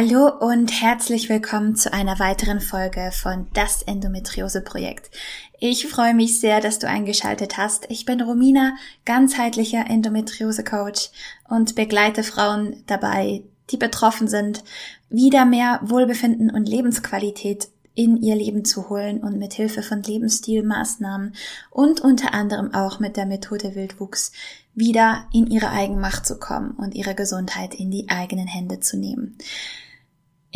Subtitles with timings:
[0.00, 5.10] Hallo und herzlich willkommen zu einer weiteren Folge von Das Endometriose Projekt.
[5.58, 7.86] Ich freue mich sehr, dass du eingeschaltet hast.
[7.90, 11.10] Ich bin Romina, ganzheitlicher Endometriose Coach
[11.48, 14.62] und begleite Frauen dabei, die betroffen sind,
[15.10, 21.34] wieder mehr Wohlbefinden und Lebensqualität in ihr Leben zu holen und mit Hilfe von Lebensstilmaßnahmen
[21.72, 24.30] und unter anderem auch mit der Methode Wildwuchs
[24.76, 29.36] wieder in ihre Eigenmacht zu kommen und ihre Gesundheit in die eigenen Hände zu nehmen.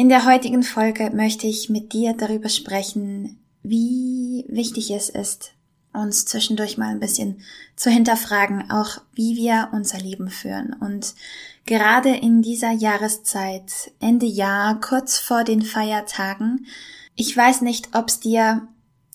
[0.02, 5.52] In der heutigen Folge möchte ich mit dir darüber sprechen, wie wichtig es ist,
[5.92, 7.41] uns zwischendurch mal ein bisschen
[7.77, 10.73] zu hinterfragen, auch wie wir unser Leben führen.
[10.73, 11.14] Und
[11.67, 16.67] gerade in dieser Jahreszeit, Ende Jahr, kurz vor den Feiertagen,
[17.14, 18.67] ich weiß nicht, ob es dir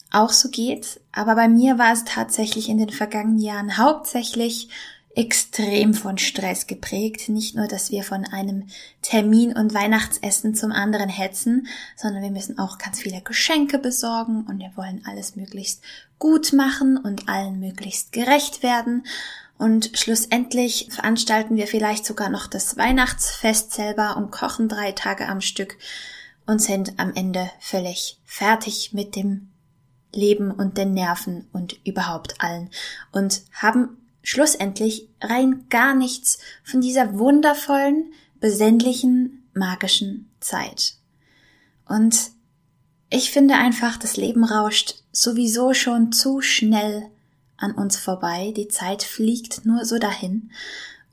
[0.09, 4.69] auch so geht, aber bei mir war es tatsächlich in den vergangenen Jahren hauptsächlich
[5.17, 7.27] extrem von Stress geprägt.
[7.27, 8.67] Nicht nur, dass wir von einem
[9.01, 14.59] Termin und Weihnachtsessen zum anderen hetzen, sondern wir müssen auch ganz viele Geschenke besorgen und
[14.59, 15.81] wir wollen alles möglichst
[16.19, 19.07] gut machen und allen möglichst gerecht werden.
[19.57, 25.41] Und schlussendlich veranstalten wir vielleicht sogar noch das Weihnachtsfest selber und kochen drei Tage am
[25.41, 25.79] Stück
[26.45, 29.49] und sind am Ende völlig fertig mit dem
[30.13, 32.69] Leben und den Nerven und überhaupt allen
[33.11, 33.97] und haben
[34.27, 38.11] schlussendlich rein gar nichts von dieser wundervollen,
[38.41, 40.95] besinnlichen, magischen Zeit.
[41.87, 42.31] Und
[43.09, 47.09] ich finde einfach, das Leben rauscht sowieso schon zu schnell
[47.55, 48.53] an uns vorbei.
[48.53, 50.51] Die Zeit fliegt nur so dahin.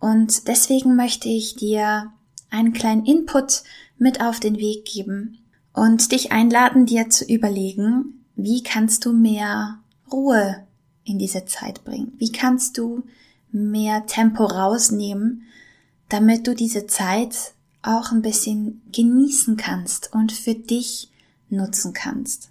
[0.01, 2.13] Und deswegen möchte ich dir
[2.51, 3.63] einen kleinen Input
[3.97, 5.39] mit auf den Weg geben
[5.73, 9.79] und dich einladen, dir zu überlegen, wie kannst du mehr
[10.11, 10.67] Ruhe
[11.05, 12.13] in diese Zeit bringen?
[12.19, 13.05] Wie kannst du
[13.53, 15.43] mehr Tempo rausnehmen,
[16.09, 21.11] damit du diese Zeit auch ein bisschen genießen kannst und für dich
[21.51, 22.51] nutzen kannst?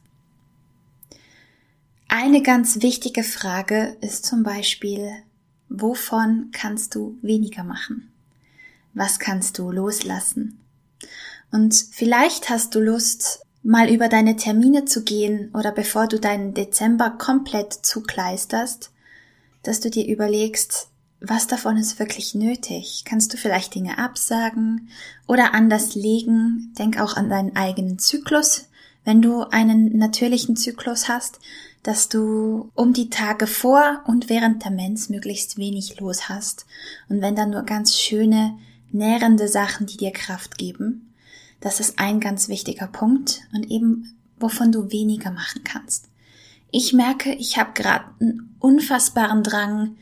[2.08, 5.12] Eine ganz wichtige Frage ist zum Beispiel,
[5.70, 8.12] wovon kannst du weniger machen?
[8.94, 10.60] Was kannst du loslassen?
[11.52, 16.54] Und vielleicht hast du Lust, mal über deine Termine zu gehen oder bevor du deinen
[16.54, 18.92] Dezember komplett zukleisterst,
[19.64, 20.90] dass du dir überlegst,
[21.22, 23.04] was davon ist wirklich nötig?
[23.06, 24.90] Kannst du vielleicht Dinge absagen
[25.26, 26.74] oder anders legen?
[26.78, 28.68] Denk auch an deinen eigenen Zyklus,
[29.06, 31.40] wenn du einen natürlichen Zyklus hast,
[31.82, 36.66] dass du um die Tage vor und während der Mens möglichst wenig los hast
[37.08, 38.58] und wenn dann nur ganz schöne,
[38.92, 41.13] nährende Sachen, die dir Kraft geben.
[41.64, 46.10] Das ist ein ganz wichtiger Punkt und eben wovon du weniger machen kannst.
[46.72, 49.96] Ich merke, ich habe gerade einen unfassbaren Drang,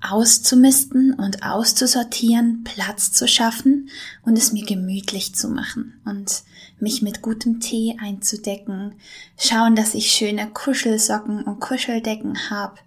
[0.00, 3.90] auszumisten und auszusortieren, Platz zu schaffen
[4.22, 6.44] und es mir gemütlich zu machen und
[6.80, 8.94] mich mit gutem Tee einzudecken,
[9.36, 12.78] schauen, dass ich schöne Kuschelsocken und Kuscheldecken habe,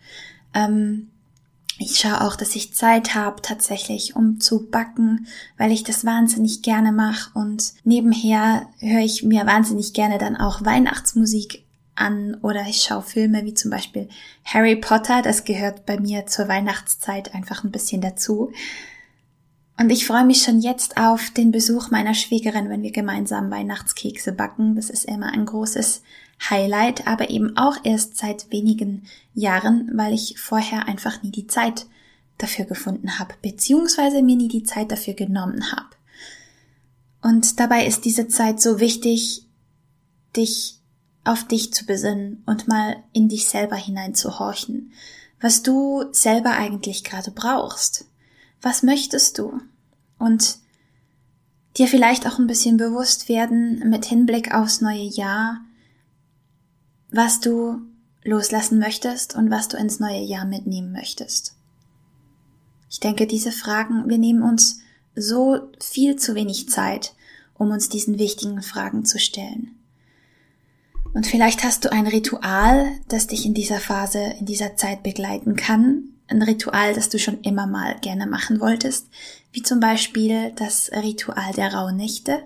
[0.55, 1.11] ähm,
[1.77, 5.27] ich schaue auch, dass ich Zeit habe tatsächlich, um zu backen,
[5.57, 10.63] weil ich das wahnsinnig gerne mache und nebenher höre ich mir wahnsinnig gerne dann auch
[10.63, 11.65] Weihnachtsmusik
[11.95, 14.09] an oder ich schaue Filme wie zum Beispiel
[14.43, 18.51] Harry Potter, das gehört bei mir zur Weihnachtszeit einfach ein bisschen dazu.
[19.77, 24.31] Und ich freue mich schon jetzt auf den Besuch meiner Schwägerin, wenn wir gemeinsam Weihnachtskekse
[24.31, 24.75] backen.
[24.75, 26.01] Das ist immer ein großes
[26.49, 31.87] Highlight, aber eben auch erst seit wenigen Jahren, weil ich vorher einfach nie die Zeit
[32.37, 35.95] dafür gefunden habe, beziehungsweise mir nie die Zeit dafür genommen habe.
[37.21, 39.45] Und dabei ist diese Zeit so wichtig,
[40.35, 40.79] dich
[41.23, 44.91] auf dich zu besinnen und mal in dich selber hineinzuhorchen,
[45.41, 48.05] was du selber eigentlich gerade brauchst.
[48.61, 49.59] Was möchtest du?
[50.19, 50.57] Und
[51.77, 55.61] dir vielleicht auch ein bisschen bewusst werden mit Hinblick aufs neue Jahr,
[57.15, 57.81] was du
[58.23, 61.55] loslassen möchtest und was du ins neue Jahr mitnehmen möchtest.
[62.89, 64.79] Ich denke, diese Fragen, wir nehmen uns
[65.15, 67.13] so viel zu wenig Zeit,
[67.53, 69.71] um uns diesen wichtigen Fragen zu stellen.
[71.13, 75.55] Und vielleicht hast du ein Ritual, das dich in dieser Phase, in dieser Zeit begleiten
[75.55, 76.09] kann.
[76.27, 79.07] Ein Ritual, das du schon immer mal gerne machen wolltest,
[79.53, 82.43] wie zum Beispiel das Ritual der Rauhnächte,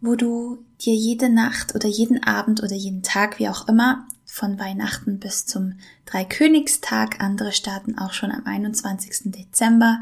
[0.00, 4.58] wo du dir jede Nacht oder jeden Abend oder jeden Tag, wie auch immer, von
[4.58, 5.74] Weihnachten bis zum
[6.06, 9.32] Dreikönigstag, andere starten auch schon am 21.
[9.32, 10.00] Dezember,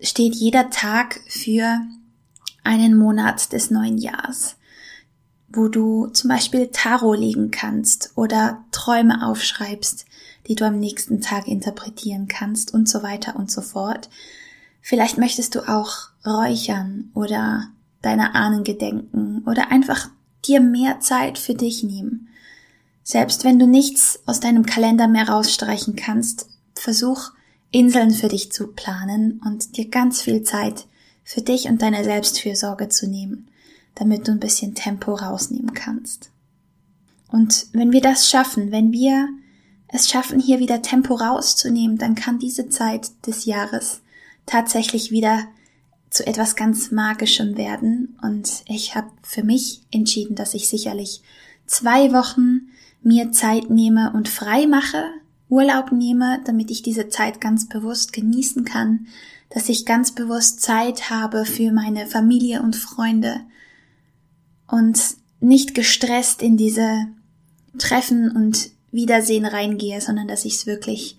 [0.00, 1.80] steht jeder Tag für
[2.62, 4.56] einen Monat des neuen Jahres,
[5.48, 10.06] wo du zum Beispiel Tarot legen kannst oder Träume aufschreibst,
[10.46, 14.10] die du am nächsten Tag interpretieren kannst und so weiter und so fort.
[14.80, 17.68] Vielleicht möchtest du auch räuchern oder
[18.02, 20.10] deiner Ahnen gedenken oder einfach
[20.44, 22.28] dir mehr Zeit für dich nehmen.
[23.02, 27.32] Selbst wenn du nichts aus deinem Kalender mehr rausstreichen kannst, versuch
[27.70, 30.86] Inseln für dich zu planen und dir ganz viel Zeit
[31.24, 33.48] für dich und deine Selbstfürsorge zu nehmen,
[33.94, 36.30] damit du ein bisschen Tempo rausnehmen kannst.
[37.28, 39.28] Und wenn wir das schaffen, wenn wir
[39.88, 44.02] es schaffen, hier wieder Tempo rauszunehmen, dann kann diese Zeit des Jahres
[44.46, 45.46] tatsächlich wieder
[46.10, 48.18] zu etwas ganz Magischem werden.
[48.20, 51.22] Und ich habe für mich entschieden, dass ich sicherlich
[51.66, 52.68] zwei Wochen
[53.02, 55.04] mir Zeit nehme und frei mache,
[55.48, 59.06] Urlaub nehme, damit ich diese Zeit ganz bewusst genießen kann,
[59.48, 63.40] dass ich ganz bewusst Zeit habe für meine Familie und Freunde
[64.68, 65.00] und
[65.40, 67.08] nicht gestresst in diese
[67.78, 71.18] Treffen und Wiedersehen reingehe, sondern dass ich es wirklich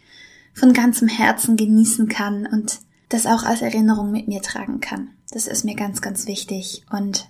[0.53, 2.79] von ganzem Herzen genießen kann und
[3.13, 5.09] das auch als Erinnerung mit mir tragen kann.
[5.31, 7.27] Das ist mir ganz, ganz wichtig und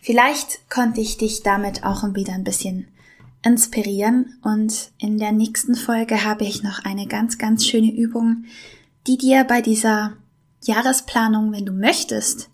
[0.00, 2.88] vielleicht konnte ich dich damit auch wieder ein bisschen
[3.42, 8.44] inspirieren und in der nächsten Folge habe ich noch eine ganz, ganz schöne Übung,
[9.06, 10.12] die dir bei dieser
[10.62, 12.48] Jahresplanung, wenn du möchtest,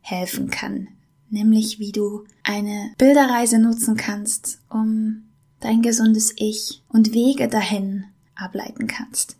[0.00, 0.88] helfen kann.
[1.30, 5.22] Nämlich wie du eine Bilderreise nutzen kannst, um
[5.60, 8.04] dein gesundes Ich und Wege dahin
[8.34, 9.36] ableiten kannst.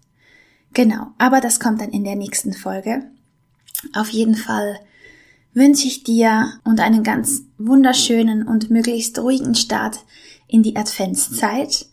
[0.75, 3.11] Genau, aber das kommt dann in der nächsten Folge.
[3.95, 4.79] Auf jeden Fall
[5.55, 9.99] wünsche ich dir und einen ganz wunderschönen und möglichst ruhigen Start
[10.49, 11.87] in die Adventszeit.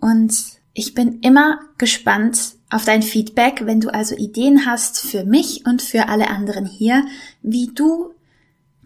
[0.00, 0.32] Und
[0.72, 5.82] ich bin immer gespannt auf dein Feedback, wenn du also Ideen hast für mich und
[5.82, 7.06] für alle anderen hier,
[7.42, 8.15] wie du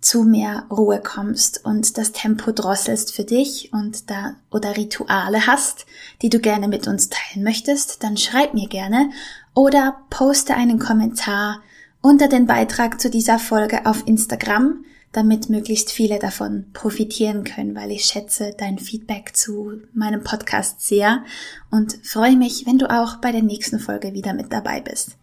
[0.00, 5.86] zu mehr Ruhe kommst und das Tempo drosselst für dich und da oder Rituale hast,
[6.22, 9.10] die du gerne mit uns teilen möchtest, dann schreib mir gerne
[9.54, 11.60] oder poste einen Kommentar
[12.00, 17.90] unter den Beitrag zu dieser Folge auf Instagram, damit möglichst viele davon profitieren können, weil
[17.90, 21.24] ich schätze dein Feedback zu meinem Podcast sehr
[21.70, 25.16] und freue mich, wenn du auch bei der nächsten Folge wieder mit dabei bist.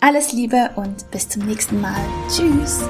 [0.00, 2.00] Alles Liebe und bis zum nächsten Mal.
[2.28, 2.80] Tschüss!